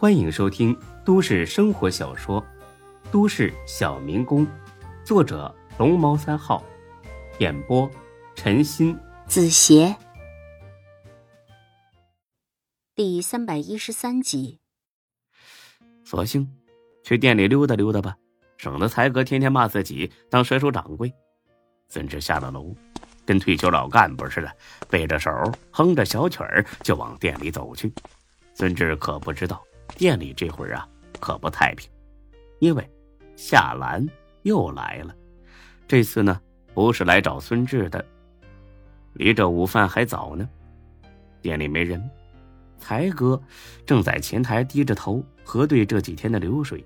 [0.00, 0.74] 欢迎收听
[1.04, 2.40] 都市生活小说
[3.12, 4.46] 《都市小民工》，
[5.04, 6.64] 作者龙猫三号，
[7.38, 7.86] 演播
[8.34, 9.94] 陈鑫、子邪，
[12.94, 14.58] 第三百一十三集。
[16.02, 16.50] 索性
[17.04, 18.16] 去店里溜达溜达吧，
[18.56, 21.12] 省得才哥天天骂自己当甩手掌柜。
[21.90, 22.74] 孙志下了楼，
[23.26, 24.50] 跟退休老干部似的，
[24.88, 25.30] 背着手，
[25.70, 27.92] 哼着小曲儿就往店里走去。
[28.54, 29.62] 孙志可不知道，
[29.96, 30.88] 店里这会儿啊
[31.18, 31.90] 可不太平，
[32.58, 32.90] 因为
[33.36, 34.06] 夏兰
[34.42, 35.14] 又来了。
[35.86, 36.40] 这次呢，
[36.72, 38.04] 不是来找孙志的。
[39.14, 40.48] 离这午饭还早呢，
[41.42, 42.08] 店里没人，
[42.78, 43.40] 才哥
[43.84, 46.84] 正在前台低着头核对这几天的流水。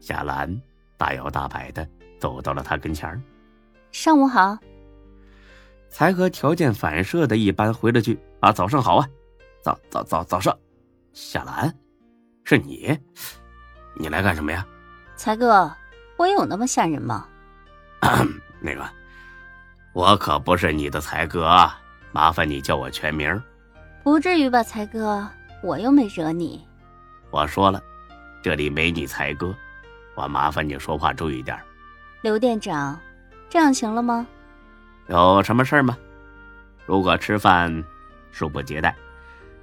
[0.00, 0.60] 夏兰
[0.96, 3.20] 大摇大摆的走到了他跟前儿。
[3.92, 4.58] 上午好，
[5.88, 9.08] 才哥条件反射的一般回了句：“啊，早上好啊，
[9.62, 10.56] 早早早早上。”
[11.14, 11.74] 夏兰，
[12.48, 12.98] 是你，
[13.94, 14.66] 你来干什么呀？
[15.16, 15.70] 才哥，
[16.16, 17.28] 我有那么吓人吗？
[18.58, 18.88] 那个，
[19.92, 21.70] 我可不是你的才哥，
[22.10, 23.38] 麻烦你叫我全名。
[24.02, 25.28] 不至于吧，才哥，
[25.62, 26.66] 我又没惹你。
[27.30, 27.82] 我说了，
[28.42, 29.54] 这里没你才哥，
[30.14, 31.54] 我麻烦你说话注意点。
[32.22, 32.98] 刘店长。
[33.50, 34.26] 这样行了吗？
[35.08, 35.98] 有什么事吗？
[36.86, 37.84] 如果吃饭，
[38.32, 38.96] 恕不接待。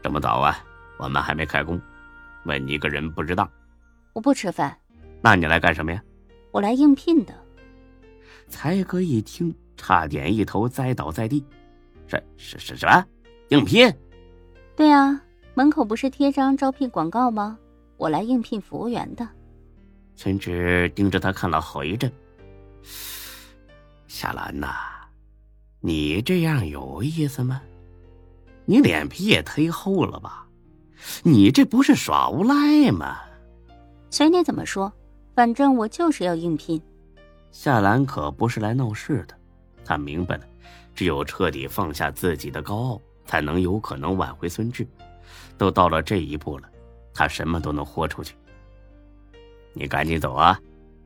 [0.03, 0.59] 这么早啊，
[0.97, 1.81] 我们还没开工，
[2.45, 3.49] 问你个人不知道。
[4.13, 4.77] 我不吃饭。
[5.21, 6.01] 那你来干什么呀？
[6.51, 7.33] 我来应聘的。
[8.47, 11.43] 才哥一听，差点一头栽倒在地。
[12.07, 13.05] 是是是什么？
[13.49, 13.91] 应聘？
[14.75, 15.21] 对啊，
[15.53, 17.57] 门口不是贴张招聘广告吗？
[17.97, 19.27] 我来应聘服务员的。
[20.15, 22.11] 孙志盯着他看了好一阵。
[24.07, 24.67] 夏兰呐，
[25.79, 27.61] 你这样有意思吗？
[28.65, 30.44] 你脸皮也忒厚了吧？
[31.23, 33.17] 你这不是耍无赖吗？
[34.09, 34.91] 随你怎么说，
[35.33, 36.81] 反正我就是要应聘。
[37.51, 39.35] 夏兰可不是来闹事的，
[39.83, 40.43] 她明白了，
[40.93, 44.87] 只有彻底放下自己的高傲，才能有可能挽回孙志。
[45.57, 46.69] 都到了这一步了，
[47.13, 48.35] 她什么都能豁出去。
[49.73, 50.59] 你赶紧走啊，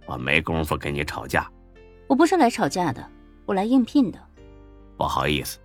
[0.06, 1.50] 我没工夫跟你吵架。
[2.08, 3.08] 我不是来吵架的，
[3.46, 4.19] 我来应聘的。
[4.97, 5.59] 不好意思，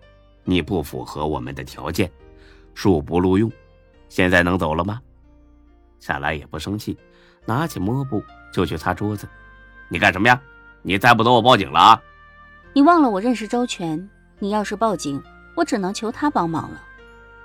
[0.45, 2.11] 你不符合我们的条件，
[2.75, 3.51] 恕不录用。
[4.09, 5.01] 现在能走了吗？
[6.01, 6.99] 夏来也不生气，
[7.47, 8.23] 拿起抹布
[8.53, 9.29] 就去擦桌子。
[9.89, 10.41] 你干什么呀？
[10.83, 12.03] 你再不走，我报警了啊！
[12.75, 15.23] 你忘了我认识周全，你要是报警，
[15.55, 16.83] 我只能求他帮忙了。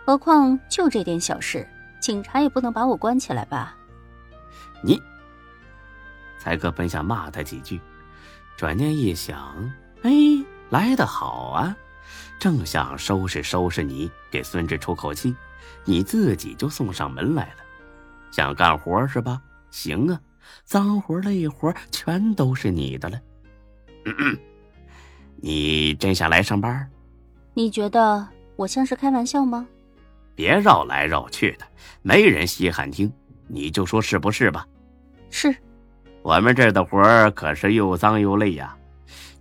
[0.06, 1.66] 何况就这点小事，
[2.02, 3.78] 警察也不能把我关起来吧？
[4.82, 5.02] 你，
[6.38, 7.80] 才哥本想骂他几句。
[8.58, 9.72] 转念一想，
[10.02, 10.12] 哎，
[10.70, 11.78] 来得好啊！
[12.40, 15.36] 正想收拾收拾你，给孙志出口气，
[15.86, 17.58] 你自己就送上门来了。
[18.32, 19.42] 想干活是吧？
[19.72, 20.20] 行啊，
[20.64, 23.20] 脏活累活全都是你的了。
[24.06, 24.38] 嗯 嗯
[25.42, 26.90] 你真想来上班？
[27.54, 29.66] 你觉得我像是开玩笑吗？
[30.36, 31.66] 别绕来绕去的，
[32.02, 33.12] 没人稀罕听，
[33.48, 34.66] 你就说是不是吧？
[35.30, 35.56] 是。
[36.22, 38.76] 我们这儿的活儿可是又脏又累呀，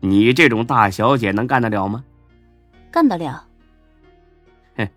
[0.01, 2.05] 你这种大小姐能干得了吗？
[2.91, 3.45] 干得了。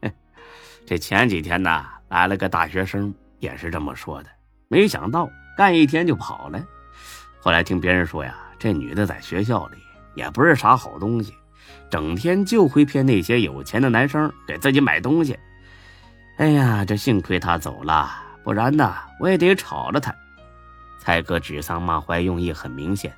[0.85, 4.29] 这前几天呢，来了个大学生，也是这么说的。
[4.67, 6.63] 没想到干一天就跑了。
[7.39, 9.77] 后来听别人说呀，这女的在学校里
[10.15, 11.33] 也不是啥好东西，
[11.89, 15.37] 整天就会骗那些有钱的男生给自己买东西。
[16.37, 18.11] 哎呀，这幸亏她走了，
[18.43, 20.13] 不然呢，我也得炒了她。
[20.99, 23.11] 蔡哥指桑骂槐，用意很明显。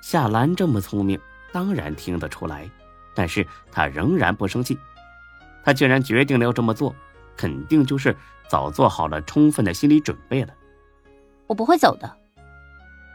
[0.00, 1.18] 夏兰这么聪明，
[1.50, 2.70] 当然听得出来，
[3.14, 4.78] 但是他仍然不生气。
[5.64, 6.94] 他既然决定了要这么做，
[7.36, 8.14] 肯定就是
[8.48, 10.52] 早做好了充分的心理准备了。
[11.46, 12.18] 我不会走的。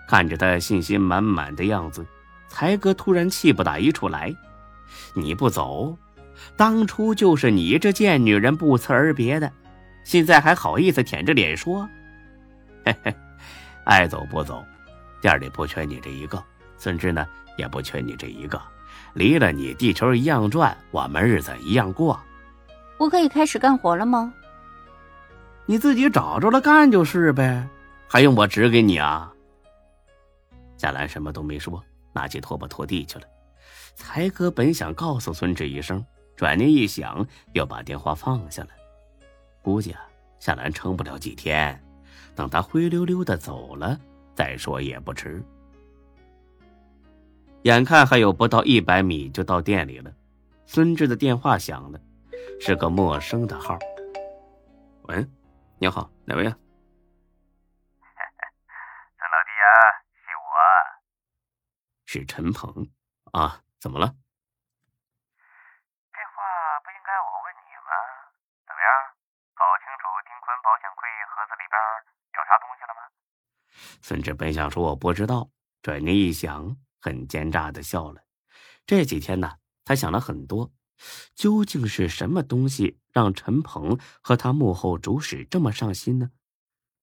[0.08, 2.06] 看着他信心满满的样子，
[2.48, 4.36] 才哥突然气不打一处来
[5.14, 5.96] ：“你不走，
[6.58, 9.52] 当初就是你这贱女人不辞而别的，
[10.04, 11.88] 现在还好意思舔着脸说？
[12.86, 13.14] 嘿嘿。”
[13.86, 14.64] 爱走不走，
[15.22, 16.44] 店里不缺你这一个，
[16.78, 17.26] 孙志呢
[17.58, 18.62] 也不缺你这一个。
[19.14, 22.20] 离了你，地球一样转，我们日子一样过。
[22.98, 24.34] 我可以开始干活了吗？
[25.66, 27.68] 你自己找着了干就是呗，
[28.08, 29.32] 还用我指给你啊？
[30.78, 31.84] 夏兰什么都没说，
[32.14, 33.26] 拿起拖把拖地去了。
[33.96, 36.04] 才哥本想告诉孙志一声，
[36.36, 38.70] 转念一想，又把电话放下了。
[39.62, 40.02] 估计啊，
[40.40, 41.80] 夏兰撑不了几天。
[42.34, 44.00] 等他灰溜溜的走了
[44.34, 45.44] 再说也不迟。
[47.64, 50.10] 眼看还有不到一百米就到店里了，
[50.66, 52.00] 孙志的电话响了，
[52.60, 53.78] 是个陌生的号。
[55.04, 55.28] 喂，
[55.78, 56.56] 你好，哪位啊？
[59.20, 59.68] 陈老弟啊，
[60.16, 60.56] 是我，
[62.06, 62.90] 是陈鹏
[63.34, 64.08] 啊，怎么了？
[64.08, 64.14] 这
[66.32, 66.40] 话
[66.80, 67.92] 不应该我问你吗？
[68.64, 68.88] 怎么样，
[69.52, 71.76] 搞清楚丁坤保险柜盒子里边
[72.34, 73.12] 有啥东西了吗？
[74.02, 75.50] 孙志本想说我不知道，
[75.82, 76.78] 转念一想。
[77.00, 78.22] 很奸诈的笑了。
[78.86, 79.54] 这几天呢，
[79.86, 80.72] 他想了很多，
[81.36, 86.32] 究竟是什么东西让陈鹏和他幕后主使这么上心呢？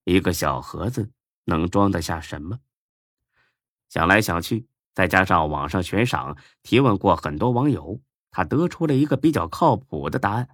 [0.04, 1.10] 一个小盒子
[1.44, 2.60] 能装得下什么？
[3.88, 4.66] 想来想去。
[4.94, 8.00] 再加上网上悬赏提问过很多网友，
[8.30, 10.48] 他得出了一个比较靠谱的答案，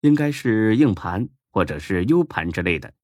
[0.00, 2.94] 应该是硬盘或者是 U 盘之类的，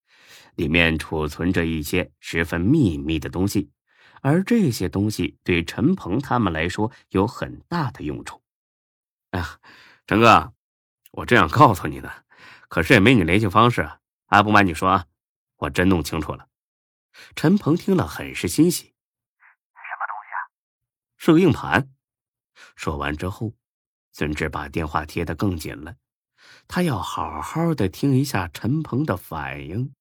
[0.55, 3.69] 里面储存着一些十分秘密的东西，
[4.23, 8.41] 而这些东西对陈鹏他们来说有很大的用处。
[9.31, 9.59] 哎呀，
[10.07, 10.53] 陈哥，
[11.11, 12.09] 我这样告诉你呢，
[12.69, 13.81] 可是也没你联系方式
[14.27, 14.41] 啊！
[14.41, 15.05] 不瞒你说啊，
[15.57, 16.47] 我真弄清楚了。
[17.35, 18.93] 陈鹏听了很是欣喜。
[19.73, 20.39] 什么东西啊
[21.17, 21.89] 是个硬盘。
[22.77, 23.53] 说完之后，
[24.13, 25.97] 孙志把电话贴得更紧了，
[26.69, 29.93] 他要好好的听一下陈鹏的反应。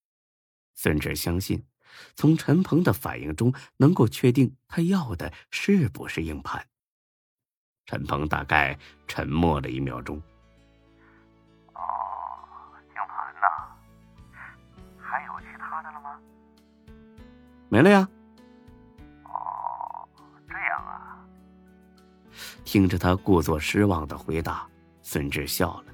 [0.75, 1.67] 孙志相信，
[2.15, 6.67] 从陈鹏的反应中能够确定他要的是不是硬盘。
[7.87, 10.17] 陈鹏大概沉默了一秒钟。
[11.75, 11.81] 哦，
[12.89, 13.43] 硬盘呐，
[14.99, 16.19] 还有其他的了吗？
[17.69, 18.09] 没了呀。
[19.25, 20.09] 哦，
[20.49, 21.19] 这样啊
[22.65, 24.67] 听着他故作失望的回答，
[25.03, 25.93] 孙志笑了。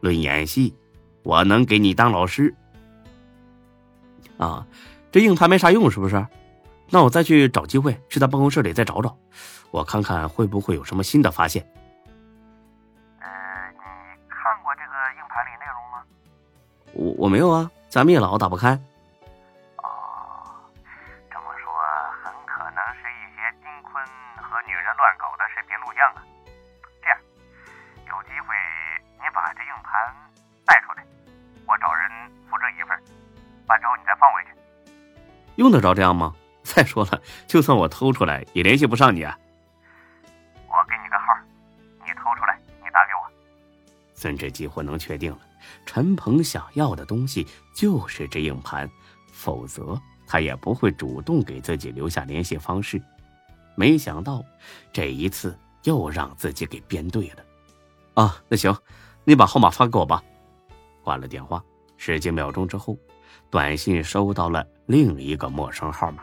[0.00, 0.72] 论演戏，
[1.24, 2.54] 我能给你当老师。
[4.36, 4.64] 啊，
[5.10, 6.26] 这硬盘没啥用是不是？
[6.90, 9.14] 那我再去找机会去他办公室里再找找，
[9.70, 11.62] 我看看会不会有什么新的发现。
[13.20, 13.28] 呃，
[13.72, 13.78] 你
[14.30, 16.02] 看过这个硬盘里内容吗？
[16.94, 18.80] 我我没有啊，咱们也老打不开。
[35.58, 36.34] 用得着这样吗？
[36.62, 39.36] 再说了，就算我偷出来，也联系不上你啊。
[40.66, 41.34] 我给你个号，
[42.04, 43.30] 你偷出来，你打给我。
[44.14, 45.38] 孙志几乎能确定了，
[45.86, 48.88] 陈鹏想要的东西就是这硬盘，
[49.32, 53.00] 否则他也不会主动给自己留下联系方式。
[53.74, 54.44] 没想到
[54.92, 57.44] 这一次又让自己给编对了。
[58.14, 58.76] 啊，那行，
[59.24, 60.22] 你把号码发给我吧。
[61.02, 61.64] 挂了电话，
[61.96, 62.94] 十几秒钟之后。
[63.50, 66.22] 短信收到了另一个陌生号码，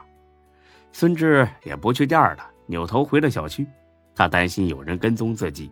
[0.91, 3.65] 孙志也不去店了，扭头回了小区。
[4.15, 5.71] 他担心有人跟踪自己，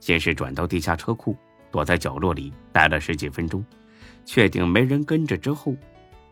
[0.00, 1.36] 先是转到地下车库，
[1.70, 3.64] 躲在角落里待了十几分钟，
[4.24, 5.74] 确定没人跟着之后，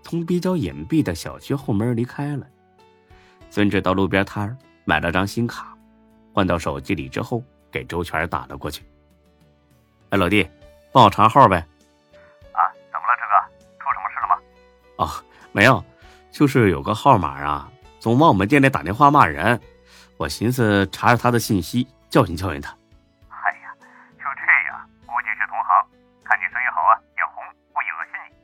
[0.03, 2.47] 从比较隐蔽的小区后门离开了。
[3.49, 4.55] 孙志到路边摊
[4.85, 5.75] 买了张新卡，
[6.35, 8.85] 换到手机里之后，给周全打了过去。
[10.11, 10.47] 哎，老弟，
[10.93, 11.67] 帮我查号呗。
[14.99, 15.07] 哦，
[15.53, 15.83] 没有，
[16.31, 19.59] 就是有个号码啊，总往我们店里打电话骂人，
[20.19, 22.75] 我寻思查查他的信息，教训教训他。
[23.31, 23.71] 哎呀，
[24.19, 24.75] 就这样，
[25.07, 25.71] 估计是同行，
[26.27, 28.35] 看你生意好啊，眼红，故意恶心你。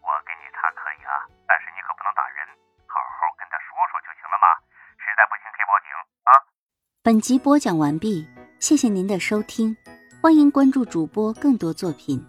[0.00, 2.48] 我给你查可以啊，但是你可不能打人，
[2.88, 4.48] 好好跟他说说就行了嘛。
[4.96, 5.88] 实在不行可以报警
[6.24, 6.30] 啊。
[7.04, 8.26] 本集播讲完毕，
[8.58, 9.76] 谢谢您的收听，
[10.22, 12.24] 欢迎关注主播更多作品。